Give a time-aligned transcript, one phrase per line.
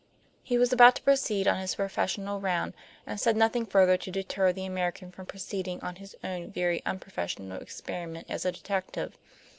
[0.41, 2.73] He was about to proceed on his professional round,
[3.05, 7.61] and said nothing further to deter the American from proceeding on his own very unprofessional
[7.61, 9.15] experiment as a detective.